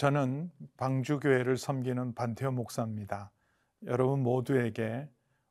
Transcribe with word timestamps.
저는 0.00 0.50
방주교회를 0.78 1.58
섬기는 1.58 2.14
반태호 2.14 2.52
목사입니다. 2.52 3.30
여러분 3.84 4.22
모두에게 4.22 5.06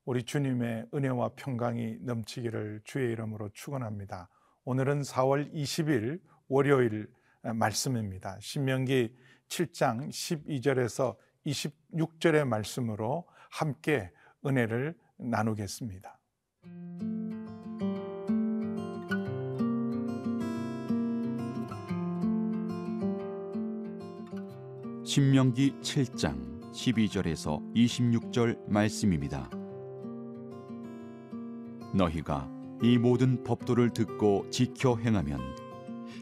우리 0.05 0.23
주님의 0.23 0.88
은혜와 0.91 1.34
평강이 1.36 1.98
넘치기를 2.02 2.81
주의 2.84 3.12
이름으로 3.12 3.49
축원합니다. 3.49 4.27
오늘은 4.66 5.02
4월 5.02 5.53
20일 5.53 6.20
월요일 6.48 7.12
말씀입니다. 7.44 8.39
신명기 8.41 9.16
7장 9.49 10.09
12절에서 10.09 11.16
26절의 11.45 12.47
말씀으로 12.47 13.27
함께 13.52 14.11
은혜를 14.44 14.95
나누겠습니다. 15.17 16.20
신명기 25.09 25.73
7장 25.81 26.72
12절에서 26.72 27.59
26절 27.73 28.59
말씀입니다. 28.70 29.50
너희가 31.95 32.48
이 32.84 33.00
모든 33.00 33.44
법도를 33.44 33.89
듣고 33.89 34.45
지켜 34.52 34.98
행하면 34.98 35.39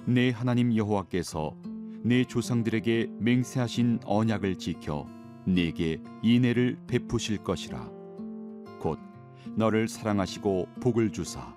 내 0.06 0.30
하나님 0.30 0.74
여호와께서 0.74 1.54
내 2.02 2.24
조상들에게 2.24 3.10
맹세하신 3.20 4.00
언약을 4.06 4.56
지켜 4.56 5.06
네게 5.46 6.02
인애를 6.24 6.78
베푸실 6.88 7.40
것이라 7.40 7.92
곧 8.80 9.00
너를 9.58 9.90
사랑하시고 9.90 10.70
복을 10.80 11.12
주사 11.12 11.54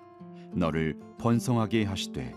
너를 0.53 0.99
번성하게 1.17 1.85
하시되 1.85 2.35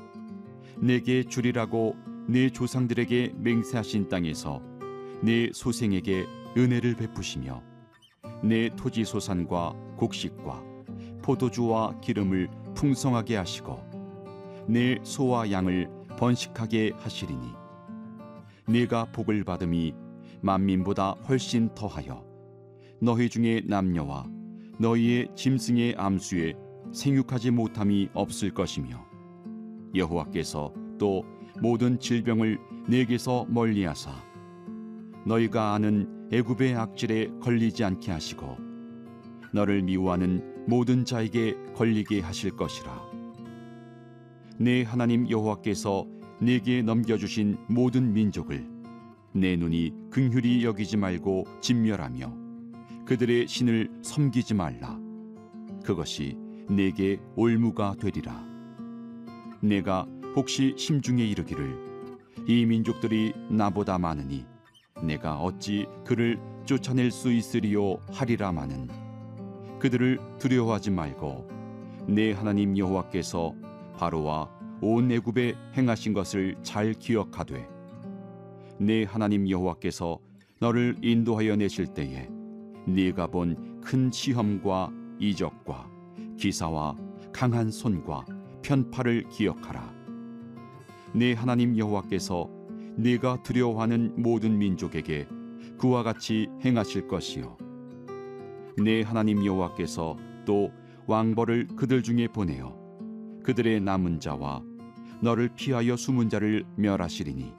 내게 0.79 1.25
주리라고 1.25 1.97
내 2.29 2.49
조상들에게 2.49 3.33
맹세하신 3.39 4.09
땅에서 4.09 4.63
내 5.25 5.49
소생에게 5.55 6.27
은혜를 6.55 6.97
베푸시며 6.97 7.63
내 8.43 8.69
토지 8.77 9.07
소산과 9.07 9.73
곡식과 9.97 10.63
포도주와 11.23 11.99
기름을 12.01 12.51
풍성하게 12.75 13.37
하시고 13.37 13.81
내 14.69 14.99
소와 15.03 15.51
양을 15.51 15.89
번식하게 16.19 16.93
하시리니 16.99 17.55
내가 18.69 19.07
복을 19.07 19.45
받음이 19.45 19.95
만민보다 20.43 21.13
훨씬 21.27 21.75
더하여 21.75 22.23
너희 23.01 23.31
중에 23.31 23.63
남녀와 23.65 24.27
너희의 24.79 25.29
짐승의 25.35 25.95
암수에 25.97 26.53
생육하지 26.93 27.51
못함이 27.51 28.11
없을 28.13 28.53
것이며 28.53 29.03
여호와께서 29.95 30.75
또 30.99 31.25
모든 31.63 31.99
질병을 31.99 32.59
내게서 32.87 33.47
멀리하사 33.49 34.34
너희가 35.27 35.75
아는 35.75 36.29
애굽의 36.33 36.75
악질에 36.75 37.31
걸리지 37.41 37.85
않게 37.85 38.13
하시고 38.13 38.57
너를 39.53 39.83
미워하는 39.83 40.67
모든 40.67 41.05
자에게 41.05 41.57
걸리게 41.75 42.21
하실 42.21 42.51
것이라. 42.57 43.03
내 44.59 44.83
하나님 44.83 45.29
여호와께서 45.29 46.07
내게 46.41 46.83
넘겨주신 46.83 47.57
모든 47.69 48.13
민족을 48.13 48.67
내 49.33 49.57
눈이 49.57 49.93
긍휼히 50.11 50.65
여기지 50.65 50.97
말고 50.97 51.45
진멸하며 51.61 52.33
그들의 53.07 53.49
신을 53.49 53.91
섬기지 54.03 54.55
말라. 54.55 54.99
그것이 55.85 56.37
내게 56.69 57.19
올무가 57.37 57.95
되리라. 58.01 58.45
내가 59.61 60.07
혹시 60.35 60.75
심중에 60.77 61.25
이르기를 61.25 61.79
이 62.47 62.65
민족들이 62.67 63.33
나보다 63.51 63.99
많으니 63.99 64.45
내가 65.03 65.39
어찌 65.39 65.87
그를 66.05 66.39
쫓아낼 66.65 67.11
수 67.11 67.33
있으리요 67.33 67.99
하리라마는? 68.13 68.89
그들을 69.79 70.19
두려워하지 70.39 70.91
말고 70.91 71.49
내 72.07 72.33
하나님 72.33 72.77
여호와께서 72.77 73.55
바로와 73.99 74.51
온 74.81 75.11
애굽에 75.11 75.55
행하신 75.77 76.15
것을 76.15 76.57
잘 76.63 76.95
기억하되 76.95 77.69
내 78.79 79.05
하나님 79.05 79.49
여호와께서 79.49 80.19
너를 80.61 80.97
인도하여 81.03 81.57
내실 81.57 81.87
때에 81.87 82.29
네가 82.87 83.29
본 83.29 83.75
큰 83.85 84.11
시험과 84.11 84.91
이적과 85.19 85.87
기사와 86.39 86.97
강한 87.33 87.71
손과 87.71 88.25
편파를 88.63 89.29
기억하라. 89.29 89.93
내 91.13 91.35
하나님 91.35 91.77
여호와께서 91.77 92.49
네가 92.97 93.43
두려워하는 93.43 94.15
모든 94.17 94.59
민족에게 94.59 95.27
그와 95.79 96.03
같이 96.03 96.49
행하실 96.65 97.09
것이요. 97.09 97.57
내 98.83 99.03
하나님 99.03 99.45
여호와께서 99.45 100.17
또 100.45 100.71
왕벌을 101.07 101.69
그들 101.77 102.03
중에 102.03 102.29
보내어 102.29 102.77
그들의 103.43 103.81
남은 103.81 104.21
자와 104.21 104.63
너를 105.21 105.51
피하여 105.55 105.97
숨은 105.97 106.29
자를 106.29 106.65
멸하시리니 106.77 107.53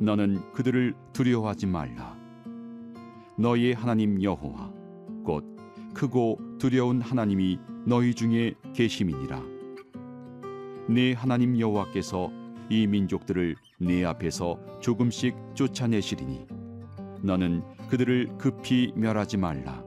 너는 0.00 0.52
그들을 0.52 0.94
두려워하지 1.12 1.66
말라. 1.66 2.16
너희의 3.36 3.74
하나님 3.74 4.22
여호와 4.22 4.72
곧 5.24 5.56
크고 5.94 6.38
두려운 6.58 7.00
하나님이 7.00 7.58
너희 7.84 8.14
중에 8.14 8.54
계심이니라. 8.74 9.42
내 10.88 11.12
하나님 11.12 11.58
여호와께서 11.58 12.30
이 12.70 12.86
민족들을 12.86 13.56
네 13.80 14.04
앞에서 14.04 14.58
조금씩 14.80 15.36
쫓아내시리니 15.54 16.46
너는 17.22 17.62
그들을 17.88 18.36
급히 18.36 18.92
멸하지 18.96 19.36
말라. 19.36 19.84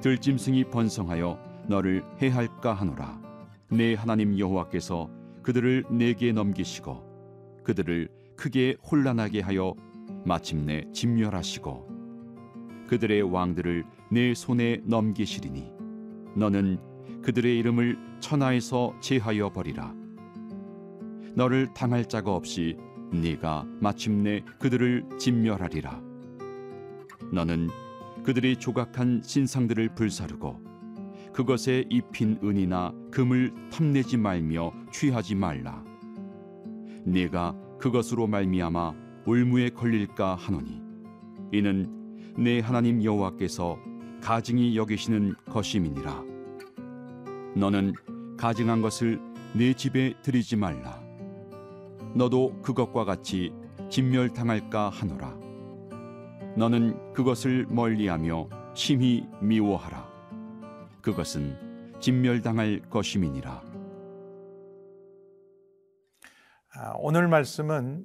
들짐승이 0.00 0.70
번성하여 0.70 1.38
너를 1.68 2.02
해할까 2.22 2.72
하노라. 2.72 3.20
내 3.70 3.92
하나님 3.92 4.38
여호와께서 4.38 5.10
그들을 5.42 5.84
내게 5.90 6.32
넘기시고 6.32 7.62
그들을 7.62 8.08
크게 8.36 8.76
혼란하게 8.90 9.40
하여 9.42 9.74
마침내 10.24 10.90
진멸하시고 10.94 12.86
그들의 12.88 13.20
왕들을 13.20 13.84
내 14.10 14.32
손에 14.32 14.80
넘기시리니 14.84 15.70
너는 16.36 16.78
그들의 17.20 17.58
이름을 17.58 17.98
천하에서 18.20 18.94
제하여 19.00 19.50
버리라. 19.50 19.94
너를 21.34 21.72
당할 21.74 22.06
자가 22.06 22.34
없이 22.34 22.78
네가 23.12 23.66
마침내 23.80 24.42
그들을 24.58 25.04
진멸하리라. 25.18 26.00
너는 27.32 27.68
그들이 28.24 28.56
조각한 28.56 29.22
신상들을 29.24 29.94
불사르고 29.94 30.60
그것에 31.32 31.84
입힌 31.88 32.38
은이나 32.42 32.92
금을 33.10 33.52
탐내지 33.70 34.16
말며 34.16 34.72
취하지 34.92 35.34
말라. 35.34 35.84
네가 37.04 37.56
그것으로 37.78 38.26
말미암아 38.26 38.94
올무에 39.26 39.70
걸릴까 39.70 40.34
하노니 40.34 40.82
이는 41.52 42.34
내 42.36 42.60
하나님 42.60 43.02
여호와께서 43.02 43.78
가증히 44.20 44.76
여기시는 44.76 45.34
것임이니라. 45.46 46.24
너는 47.56 47.94
가증한 48.36 48.82
것을 48.82 49.20
내 49.54 49.72
집에 49.72 50.14
들이지 50.22 50.56
말라 50.56 51.09
너도 52.14 52.60
그것과 52.62 53.04
같이 53.04 53.52
진멸당할까 53.88 54.88
하노라. 54.88 55.38
너는 56.56 57.12
그것을 57.12 57.66
멀리하며 57.68 58.48
심히 58.74 59.28
미워하라. 59.40 60.08
그것은 61.02 61.98
진멸당할 62.00 62.82
것임이니라. 62.90 63.62
아, 66.72 66.92
오늘 66.98 67.28
말씀은 67.28 68.04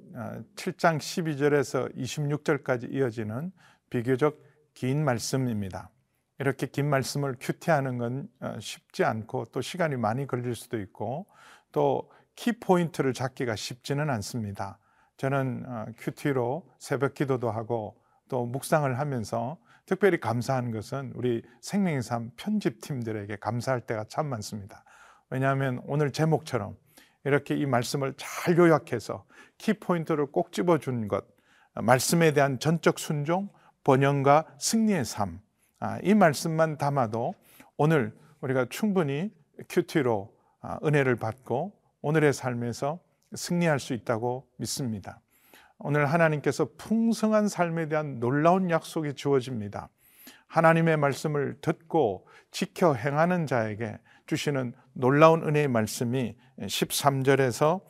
7장 0.54 0.94
아, 0.94 0.98
12절에서 0.98 1.96
26절까지 1.96 2.92
이어지는 2.92 3.52
비교적 3.90 4.40
긴 4.74 5.04
말씀입니다. 5.04 5.90
이렇게 6.38 6.66
긴 6.66 6.90
말씀을 6.90 7.36
큐티하는 7.40 7.98
건 7.98 8.28
어, 8.40 8.56
쉽지 8.60 9.04
않고 9.04 9.46
또 9.46 9.60
시간이 9.60 9.96
많이 9.96 10.26
걸릴 10.26 10.54
수도 10.54 10.78
있고 10.78 11.26
또 11.72 12.10
키포인트를 12.36 13.12
잡기가 13.12 13.56
쉽지는 13.56 14.10
않습니다. 14.10 14.78
저는 15.16 15.64
어, 15.66 15.86
큐티로 15.98 16.68
새벽 16.78 17.14
기도도 17.14 17.50
하고 17.50 17.96
또 18.28 18.44
묵상을 18.44 18.98
하면서 18.98 19.58
특별히 19.86 20.18
감사한 20.18 20.72
것은 20.72 21.12
우리 21.14 21.42
생명의 21.60 22.02
삶 22.02 22.30
편집팀들에게 22.36 23.36
감사할 23.36 23.82
때가 23.82 24.04
참 24.08 24.26
많습니다. 24.26 24.84
왜냐하면 25.30 25.80
오늘 25.86 26.12
제목처럼 26.12 26.76
이렇게 27.24 27.56
이 27.56 27.66
말씀을 27.66 28.14
잘 28.16 28.58
요약해서 28.58 29.24
키포인트를 29.58 30.26
꼭 30.26 30.52
집어준 30.52 31.08
것, 31.08 31.24
말씀에 31.74 32.32
대한 32.32 32.58
전적 32.58 32.98
순종, 32.98 33.48
번영과 33.84 34.44
승리의 34.58 35.04
삶, 35.04 35.40
아, 35.78 35.98
이 36.02 36.14
말씀만 36.14 36.78
담아도 36.78 37.34
오늘 37.76 38.16
우리가 38.40 38.66
충분히 38.70 39.30
큐티로 39.68 40.32
아, 40.60 40.78
은혜를 40.84 41.16
받고 41.16 41.72
오늘의 42.02 42.32
삶에서 42.32 43.00
승리할 43.34 43.80
수 43.80 43.92
있다고 43.94 44.48
믿습니다. 44.56 45.20
오늘 45.78 46.06
하나님께서 46.06 46.68
풍성한 46.78 47.48
삶에 47.48 47.88
대한 47.88 48.18
놀라운 48.18 48.70
약속이 48.70 49.14
주어집니다. 49.14 49.90
하나님의 50.46 50.96
말씀을 50.96 51.58
듣고 51.60 52.26
지켜 52.50 52.94
행하는 52.94 53.46
자에게 53.46 53.98
주시는 54.26 54.72
놀라운 54.92 55.42
은혜의 55.42 55.68
말씀이 55.68 56.36
13절에서 56.60 57.82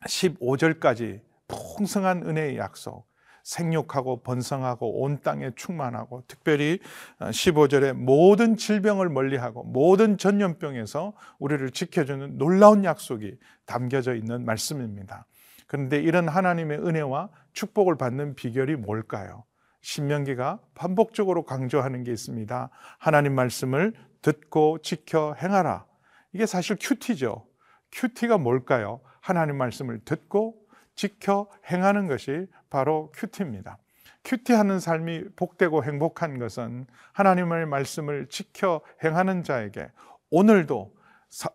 15절까지 0.00 1.20
풍성한 1.48 2.26
은혜의 2.26 2.56
약속, 2.56 3.06
생육하고 3.42 4.22
번성하고 4.22 5.02
온 5.02 5.20
땅에 5.20 5.50
충만하고 5.56 6.24
특별히 6.28 6.78
15절에 7.20 7.92
모든 7.92 8.56
질병을 8.56 9.08
멀리하고 9.08 9.64
모든 9.64 10.18
전염병에서 10.18 11.12
우리를 11.38 11.70
지켜주는 11.70 12.38
놀라운 12.38 12.84
약속이 12.84 13.38
담겨져 13.66 14.14
있는 14.14 14.44
말씀입니다. 14.44 15.26
그런데 15.66 15.98
이런 16.00 16.28
하나님의 16.28 16.78
은혜와 16.78 17.30
축복을 17.52 17.96
받는 17.96 18.34
비결이 18.34 18.76
뭘까요? 18.76 19.44
신명기가 19.80 20.60
반복적으로 20.74 21.44
강조하는 21.44 22.04
게 22.04 22.12
있습니다. 22.12 22.70
하나님 22.98 23.34
말씀을 23.34 23.94
듣고 24.22 24.78
지켜 24.82 25.34
행하라. 25.34 25.84
이게 26.32 26.46
사실 26.46 26.76
큐티죠. 26.80 27.46
큐티가 27.90 28.38
뭘까요? 28.38 29.00
하나님 29.20 29.56
말씀을 29.56 30.00
듣고 30.04 30.61
지켜 30.94 31.48
행하는 31.70 32.06
것이 32.06 32.46
바로 32.70 33.10
큐티입니다. 33.14 33.78
큐티하는 34.24 34.78
삶이 34.78 35.24
복되고 35.36 35.84
행복한 35.84 36.38
것은 36.38 36.86
하나님의 37.12 37.66
말씀을 37.66 38.26
지켜 38.28 38.80
행하는 39.02 39.42
자에게 39.42 39.88
오늘도 40.30 40.94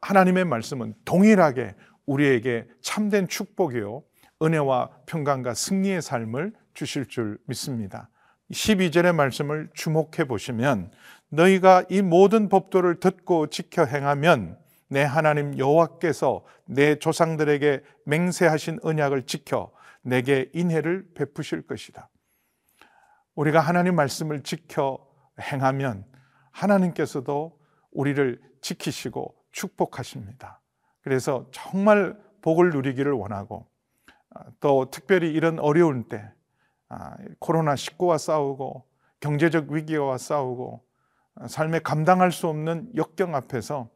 하나님의 0.01 0.45
말씀은 0.45 0.95
동일하게 1.05 1.75
우리에게 2.05 2.67
참된 2.81 3.27
축복이요 3.27 4.03
은혜와 4.41 4.89
평강과 5.05 5.53
승리의 5.53 6.01
삶을 6.01 6.53
주실 6.73 7.07
줄 7.07 7.37
믿습니다. 7.45 8.09
12절의 8.51 9.13
말씀을 9.15 9.69
주목해 9.73 10.25
보시면 10.27 10.91
너희가 11.29 11.83
이 11.89 12.01
모든 12.01 12.49
법도를 12.49 12.99
듣고 12.99 13.47
지켜 13.47 13.83
행하면 13.85 14.57
내 14.89 15.03
하나님 15.03 15.57
여호와께서 15.57 16.45
내 16.65 16.95
조상들에게 16.97 17.83
맹세하신 18.05 18.79
언약을 18.83 19.23
지켜 19.23 19.71
내게 20.01 20.49
인혜를 20.53 21.09
베푸실 21.13 21.67
것이다. 21.67 22.09
우리가 23.35 23.59
하나님 23.59 23.95
말씀을 23.95 24.43
지켜 24.43 25.05
행하면 25.39 26.05
하나님께서도 26.51 27.59
우리를 27.91 28.41
지키시고 28.61 29.35
축복하십니다. 29.51 30.61
그래서 31.01 31.47
정말 31.51 32.17
복을 32.41 32.71
누리기를 32.71 33.11
원하고 33.11 33.67
또 34.59 34.89
특별히 34.89 35.31
이런 35.31 35.59
어려운 35.59 36.07
때 36.07 36.31
코로나19와 37.39 38.17
싸우고 38.17 38.87
경제적 39.19 39.69
위기와 39.71 40.17
싸우고 40.17 40.83
삶에 41.47 41.79
감당할 41.79 42.31
수 42.31 42.47
없는 42.47 42.91
역경 42.95 43.35
앞에서 43.35 43.89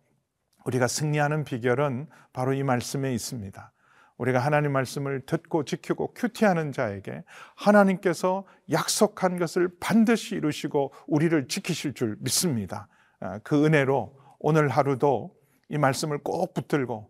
우리가 0.66 0.88
승리하는 0.88 1.44
비결은 1.44 2.08
바로 2.34 2.54
이 2.54 2.64
말씀에 2.64 3.14
있습니다. 3.14 3.72
우리가 4.18 4.40
하나님 4.40 4.72
말씀을 4.74 5.26
듣고 5.26 5.66
지키고 5.66 6.14
큐티하는 6.14 6.72
자에게 6.72 7.24
하나님께서 7.56 8.46
약속한 8.72 9.40
것을 9.40 9.70
반드시 9.80 10.36
이루시고 10.36 10.94
우리를 11.08 11.48
지키실 11.48 11.96
줄 11.96 12.18
믿습니다. 12.20 12.88
아, 13.20 13.40
그 13.40 13.66
은혜로 13.66 14.16
오늘 14.40 14.70
하루도 14.70 15.36
이 15.70 15.78
말씀을 15.78 16.20
꼭 16.20 16.54
붙들고 16.54 17.10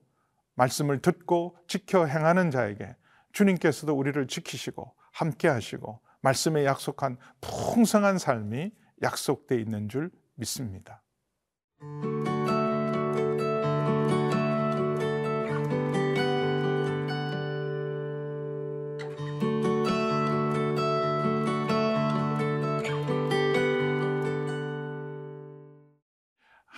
말씀을 0.56 1.02
듣고 1.02 1.58
지켜 1.68 2.06
행하는 2.06 2.52
자에게 2.52 2.96
주님께서도 3.34 3.94
우리를 3.94 4.28
지키시고 4.28 4.94
함께 5.12 5.48
하시고 5.48 6.00
말씀에 6.22 6.66
약속한 6.66 7.18
풍성한 7.42 8.20
삶이 8.20 8.72
약속되어 9.02 9.58
있는 9.58 9.90
줄 9.90 10.12
믿습니다. 10.36 11.02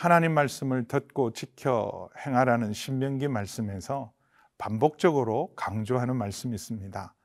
하나님 0.03 0.33
말씀을 0.33 0.85
듣고 0.85 1.31
지켜 1.31 2.09
행하라는 2.25 2.73
신명기 2.73 3.29
말씀에서 3.29 4.11
반복적으로 4.57 5.53
강조하는 5.55 6.17
말씀이 6.17 6.53
있습니다. 6.55 7.15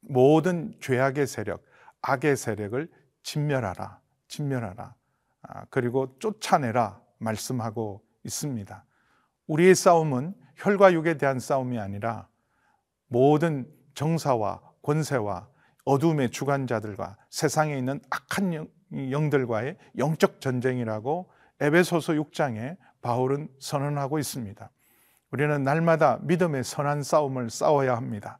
모든 0.00 0.74
죄악의 0.80 1.28
세력, 1.28 1.62
악의 2.02 2.36
세력을 2.36 2.90
진멸하라, 3.22 4.00
진멸하라. 4.26 4.94
아, 5.42 5.64
그리고 5.70 6.18
쫓아내라 6.18 7.00
말씀하고 7.18 8.02
있습니다. 8.24 8.84
우리의 9.46 9.76
싸움은 9.76 10.34
혈과 10.56 10.94
육에 10.94 11.18
대한 11.18 11.38
싸움이 11.38 11.78
아니라 11.78 12.26
모든 13.06 13.72
정사와 13.94 14.62
권세와 14.82 15.48
어둠의 15.84 16.30
주관자들과 16.30 17.18
세상에 17.30 17.78
있는 17.78 18.00
악한 18.10 18.68
영들과의 19.12 19.76
영적 19.96 20.40
전쟁이라고 20.40 21.35
에베소서 21.60 22.14
6장에 22.14 22.76
바울은 23.02 23.48
선언하고 23.58 24.18
있습니다. 24.18 24.70
우리는 25.30 25.62
날마다 25.62 26.18
믿음의 26.22 26.64
선한 26.64 27.02
싸움을 27.02 27.50
싸워야 27.50 27.96
합니다. 27.96 28.38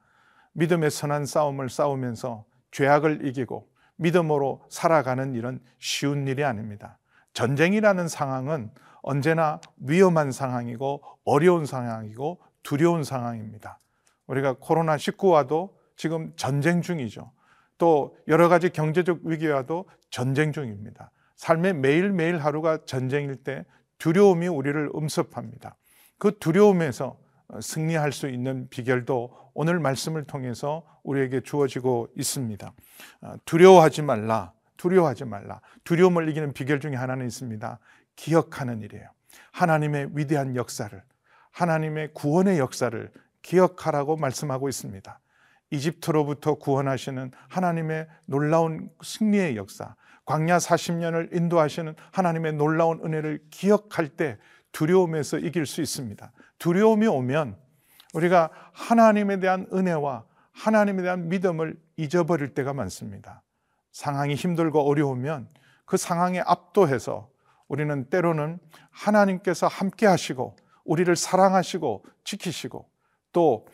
믿음의 0.53 0.91
선한 0.91 1.27
싸움을 1.27 1.69
싸우면서 1.69 2.45
죄악을 2.71 3.27
이기고 3.27 3.69
믿음으로 3.97 4.63
살아가는 4.69 5.35
일은 5.35 5.61
쉬운 5.79 6.27
일이 6.27 6.45
아닙니다. 6.45 6.99
전쟁이라는 7.33 8.09
상황은 8.09 8.71
언제나 9.03 9.61
위험한 9.79 10.33
상황이고 10.33 11.03
어려운 11.25 11.67
상황이고 11.67 12.41
두려운 12.63 13.05
상황입니다. 13.05 13.79
우리가 14.27 14.55
코로나19와도 14.55 15.71
지금 15.97 16.33
전쟁 16.37 16.83
중이죠. 16.83 17.31
또 17.79 18.17
여러 18.29 18.49
가지 18.49 18.71
경제적 18.71 19.21
위기와도 19.25 19.89
전쟁 20.11 20.53
중입니다. 20.53 21.11
삶의 21.37 21.75
매일매일 21.75 22.39
하루가 22.39 22.79
전쟁일 22.85 23.37
때 23.37 23.65
두려움이 23.99 24.49
우리를 24.49 24.91
음습합니다. 24.95 25.77
그 26.19 26.39
두려움에서 26.39 27.19
승리할 27.61 28.13
수 28.13 28.29
있는 28.29 28.69
비결도 28.69 29.51
오늘 29.55 29.79
말씀을 29.79 30.25
통해서 30.25 30.85
우리에게 31.03 31.41
주어지고 31.41 32.09
있습니다. 32.17 32.73
아, 33.23 33.37
두려워하지 33.45 34.03
말라. 34.03 34.53
두려워하지 34.77 35.25
말라. 35.25 35.61
두려움을 35.85 36.29
이기는 36.29 36.53
비결 36.53 36.81
중에 36.81 36.95
하나는 36.95 37.27
있습니다. 37.27 37.79
기억하는 38.17 38.83
일이에요. 38.83 39.09
하나님의 39.53 40.11
위대한 40.13 40.57
역사를, 40.57 41.03
하나님의 41.53 42.13
구원의 42.13 42.59
역사를 42.59 43.11
기억하라고 43.43 44.17
말씀하고 44.17 44.69
있습니다. 44.69 45.19
이집트로부터 45.71 46.55
구원하시는 46.55 47.33
하나님의 47.49 48.07
놀라운 48.27 48.91
승리의 49.03 49.57
역사, 49.57 49.95
광야 50.25 50.59
40년을 50.59 51.35
인도하시는 51.35 51.95
하나님의 52.13 52.55
놀라운 52.55 53.01
은혜를 53.05 53.41
기억할 53.51 54.09
때 54.09 54.39
두려움에서 54.73 55.39
이길 55.39 55.67
수 55.67 55.81
있습니다. 55.81 56.33
두려움이 56.59 57.07
오면 57.07 57.57
우리가 58.15 58.51
하나님에 58.73 59.41
대한 59.41 59.67
은혜와 59.73 60.25
하나님에 60.53 61.03
대한 61.03 61.29
믿음을 61.29 61.79
잊어버릴 61.97 62.55
때가 62.55 62.73
많습니다. 62.73 63.43
상황이 63.93 64.35
힘들고 64.35 64.81
어려우면 64.81 65.49
그 65.85 65.97
상황에 65.97 66.41
압도해서 66.41 67.31
우리는 67.69 68.09
때로는 68.11 68.59
하나님께서 68.91 69.67
함께 69.67 70.07
하시고 70.07 70.57
우리를 70.85 71.15
사랑하시고 71.15 72.05
지키시고 72.25 72.89
또 73.33 73.67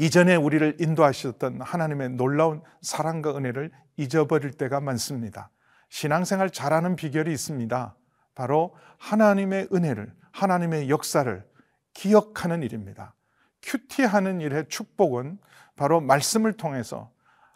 이전에 0.00 0.34
우리를 0.34 0.78
인도하셨던 0.80 1.60
하나님의 1.60 2.10
놀라운 2.12 2.62
사랑과 2.80 3.36
은혜를 3.36 3.70
잊어버릴 3.98 4.52
때가 4.52 4.80
많습니다. 4.80 5.50
신앙생활 5.90 6.48
잘하는 6.48 6.96
비결이 6.96 7.30
있습니다. 7.30 7.94
바로 8.34 8.74
하나님의 8.96 9.68
은혜를, 9.74 10.10
하나님의 10.32 10.88
역사를 10.88 11.44
기억하는 11.92 12.62
일입니다. 12.62 13.14
큐티하는 13.60 14.40
일의 14.40 14.70
축복은 14.70 15.36
바로 15.76 16.00
말씀을 16.00 16.54
통해서 16.54 17.10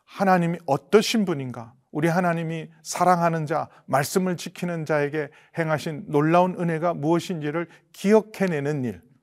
하나님이 0.05 0.59
어떠신 0.67 1.25
분인가, 1.25 1.73
우리 1.93 2.09
하나님이 2.09 2.71
사랑하는 2.83 3.47
자, 3.47 3.71
말씀을 3.87 4.37
지키는 4.37 4.85
자에게 4.85 5.31
행하신 5.57 6.05
놀라운 6.09 6.61
은혜가 6.61 6.93
무엇인지를 6.93 7.71
기억해내는 7.95 8.85
일. 8.85 9.14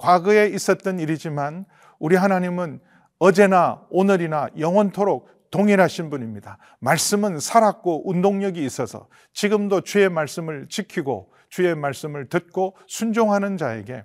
과거에 0.00 0.46
있었던 0.46 0.98
일이지만 0.98 1.66
우리 1.98 2.16
하나님은 2.16 2.80
어제나 3.18 3.82
오늘이나 3.90 4.48
영원토록 4.58 5.28
동일하신 5.50 6.08
분입니다. 6.08 6.56
말씀은 6.78 7.38
살았고 7.38 8.08
운동력이 8.08 8.64
있어서 8.64 9.08
지금도 9.34 9.82
주의 9.82 10.08
말씀을 10.08 10.68
지키고 10.68 11.32
주의 11.50 11.74
말씀을 11.74 12.30
듣고 12.30 12.76
순종하는 12.86 13.58
자에게 13.58 14.04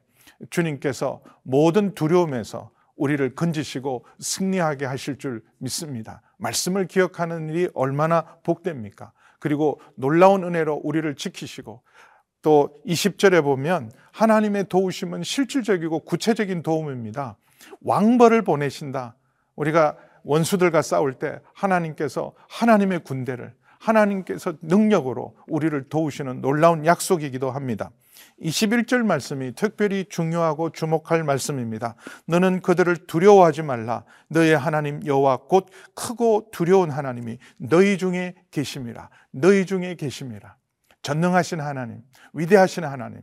주님께서 0.50 1.22
모든 1.44 1.96
두려움에서 1.96 2.72
우리를 2.98 3.36
건지시고 3.36 4.06
승리하게 4.20 4.86
하실 4.86 5.18
줄 5.18 5.44
믿습니다. 5.60 6.22
말씀을 6.38 6.88
기억하는 6.88 7.50
일이 7.50 7.70
얼마나 7.74 8.38
복됩니까? 8.44 9.14
그리고 9.40 9.80
놀라운 9.96 10.44
은혜로 10.44 10.82
우리를 10.84 11.16
지키시고 11.16 11.84
또 12.46 12.70
20절에 12.86 13.44
보면 13.44 13.92
하나님의 14.12 14.66
도우심은 14.70 15.24
실질적이고 15.24 16.02
구체적인 16.02 16.62
도움입니다. 16.62 17.38
왕벌을 17.82 18.44
보내신다. 18.44 19.16
우리가 19.56 19.98
원수들과 20.24 20.84
싸울 20.84 21.16
때 21.16 21.40
하나님께서 21.56 22.34
하나님의 22.48 23.00
군대를 23.00 23.52
하나님께서 23.80 24.54
능력으로 24.62 25.36
우리를 25.48 25.90
도우시는 25.90 26.42
놀라운 26.42 26.86
약속이기도 26.86 27.50
합니다. 27.50 27.90
21절 28.40 29.04
말씀이 29.04 29.54
특별히 29.56 30.06
중요하고 30.08 30.70
주목할 30.70 31.24
말씀입니다. 31.24 31.96
너는 32.28 32.62
그들을 32.62 33.08
두려워하지 33.08 33.64
말라. 33.64 34.04
너의 34.28 34.56
하나님 34.56 35.04
여호와 35.04 35.38
곧 35.48 35.66
크고 35.96 36.50
두려운 36.52 36.92
하나님이 36.92 37.40
너희 37.58 37.98
중에 37.98 38.36
계심이라. 38.52 39.10
너희 39.32 39.66
중에 39.66 39.96
계심이라. 39.96 40.56
전능하신 41.06 41.62
하나님, 41.62 42.02
위대하신 42.34 42.84
하나님. 42.84 43.22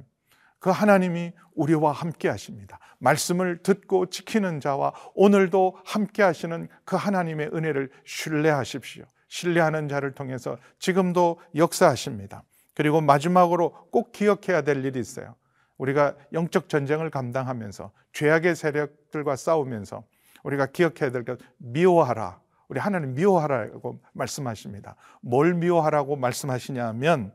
그 0.60 0.70
하나님이 0.70 1.32
우리와 1.56 1.90
함께 1.90 2.28
하십니다. 2.28 2.78
말씀을 3.00 3.64
듣고 3.64 4.06
지키는 4.06 4.60
자와 4.60 4.92
오늘도 5.16 5.76
함께 5.84 6.22
하시는 6.22 6.68
그 6.84 6.94
하나님의 6.94 7.50
은혜를 7.52 7.90
신뢰하십시오. 8.04 9.04
신뢰하는 9.26 9.88
자를 9.88 10.12
통해서 10.12 10.58
지금도 10.78 11.40
역사하십니다. 11.56 12.44
그리고 12.76 13.00
마지막으로 13.00 13.88
꼭 13.90 14.12
기억해야 14.12 14.62
될 14.62 14.84
일이 14.84 15.00
있어요. 15.00 15.34
우리가 15.76 16.14
영적 16.32 16.68
전쟁을 16.68 17.10
감당하면서 17.10 17.90
죄악의 18.12 18.54
세력들과 18.54 19.34
싸우면서 19.34 20.04
우리가 20.44 20.66
기억해야 20.66 21.10
될 21.10 21.24
것 21.24 21.40
미워하라. 21.58 22.38
우리 22.68 22.78
하나님 22.78 23.14
미워하라고 23.14 23.98
말씀하십니다. 24.12 24.94
뭘 25.20 25.54
미워하라고 25.54 26.14
말씀하시냐면 26.14 27.32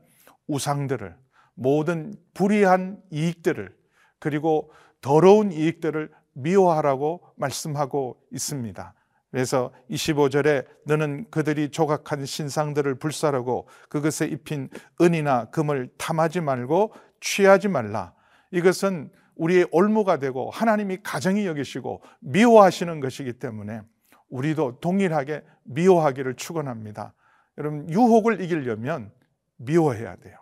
우상들을 0.48 1.16
모든 1.54 2.14
불의한 2.34 3.00
이익들을 3.10 3.74
그리고 4.18 4.70
더러운 5.00 5.52
이익들을 5.52 6.10
미워하라고 6.32 7.22
말씀하고 7.36 8.20
있습니다. 8.32 8.94
그래서 9.30 9.72
25절에 9.90 10.66
너는 10.86 11.26
그들이 11.30 11.70
조각한 11.70 12.24
신상들을 12.24 12.94
불사르고 12.94 13.68
그것에 13.88 14.26
입힌 14.26 14.70
은이나 15.00 15.46
금을 15.46 15.90
탐하지 15.98 16.40
말고 16.40 16.94
취하지 17.20 17.68
말라. 17.68 18.14
이것은 18.50 19.10
우리의 19.36 19.68
올무가 19.70 20.18
되고 20.18 20.50
하나님이 20.50 20.98
가정이 21.02 21.46
여기시고 21.46 22.02
미워하시는 22.20 23.00
것이기 23.00 23.34
때문에 23.34 23.82
우리도 24.30 24.80
동일하게 24.80 25.42
미워하기를 25.64 26.34
축원합니다. 26.34 27.14
여러분 27.58 27.88
유혹을 27.90 28.40
이기려면 28.40 29.10
미워해야 29.58 30.16
돼요. 30.16 30.38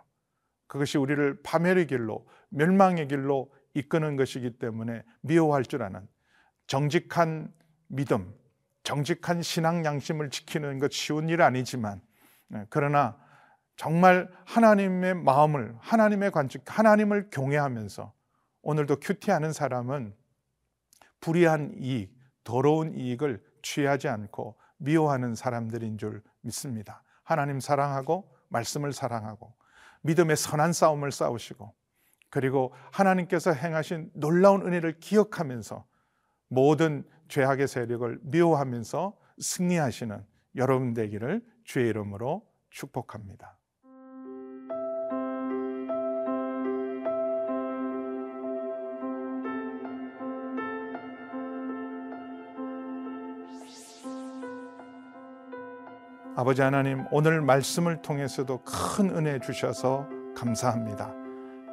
그것이 0.67 0.97
우리를 0.97 1.41
파멸의 1.43 1.87
길로 1.87 2.27
멸망의 2.49 3.07
길로 3.07 3.51
이끄는 3.73 4.15
것이기 4.15 4.57
때문에 4.57 5.03
미워할 5.21 5.63
줄 5.63 5.83
아는 5.83 6.07
정직한 6.65 7.53
믿음, 7.87 8.33
정직한 8.83 9.41
신앙 9.41 9.85
양심을 9.85 10.29
지키는 10.29 10.79
것 10.79 10.91
쉬운 10.91 11.29
일 11.29 11.41
아니지만 11.41 12.01
네, 12.47 12.65
그러나 12.69 13.17
정말 13.75 14.29
하나님의 14.45 15.15
마음을 15.15 15.75
하나님의 15.79 16.31
관측 16.31 16.63
하나님을 16.65 17.29
경외하면서 17.29 18.13
오늘도 18.63 18.97
큐티하는 18.99 19.53
사람은 19.53 20.15
불의한 21.19 21.75
이익, 21.77 22.17
더러운 22.43 22.93
이익을 22.93 23.43
취하지 23.61 24.07
않고 24.07 24.57
미워하는 24.77 25.35
사람들인 25.35 25.97
줄 25.97 26.23
믿습니다. 26.41 27.03
하나님 27.23 27.59
사랑하고 27.59 28.36
말씀을 28.49 28.93
사랑하고 28.93 29.53
믿음의 30.01 30.37
선한 30.37 30.73
싸움을 30.73 31.11
싸우시고 31.11 31.73
그리고 32.29 32.73
하나님께서 32.91 33.53
행하신 33.53 34.11
놀라운 34.13 34.65
은혜를 34.65 34.99
기억하면서 34.99 35.85
모든 36.49 37.03
죄악의 37.29 37.67
세력을 37.67 38.19
미워하면서 38.23 39.17
승리하시는 39.39 40.25
여러분 40.55 40.93
되기를 40.93 41.45
주의 41.63 41.89
이름으로 41.89 42.45
축복합니다. 42.69 43.56
아버지 56.39 56.61
하나님, 56.61 57.03
오늘 57.09 57.41
말씀을 57.41 58.03
통해서도 58.03 58.59
큰 58.63 59.09
은혜 59.09 59.39
주셔서 59.39 60.07
감사합니다. 60.35 61.11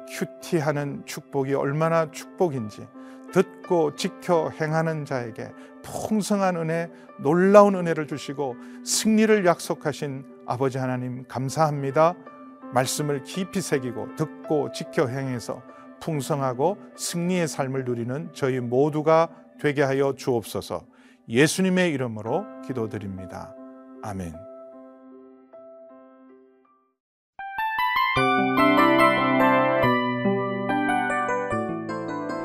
큐티하는 0.09 1.03
축복이 1.05 1.53
얼마나 1.53 2.09
축복인지 2.09 2.87
듣고 3.31 3.95
지켜 3.95 4.49
행하는 4.49 5.05
자에게 5.05 5.51
풍성한 5.83 6.55
은혜, 6.55 6.89
놀라운 7.19 7.75
은혜를 7.75 8.07
주시고 8.07 8.55
승리를 8.83 9.45
약속하신 9.45 10.25
아버지 10.47 10.79
하나님 10.79 11.25
감사합니다. 11.27 12.15
말씀을 12.73 13.21
깊이 13.21 13.61
새기고 13.61 14.15
듣고 14.15 14.71
지켜 14.71 15.05
행해서 15.05 15.61
풍성하고 16.01 16.79
승리의 16.95 17.47
삶을 17.47 17.85
누리는 17.85 18.31
저희 18.33 18.59
모두가 18.61 19.29
되게 19.61 19.83
하여 19.83 20.15
주옵소서. 20.15 20.87
예수님의 21.29 21.91
이름으로 21.91 22.45
기도드립니다. 22.65 23.53
아멘. 24.01 24.54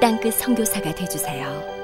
땅끝 0.00 0.34
성교사가 0.34 0.94
되주세요 0.94 1.77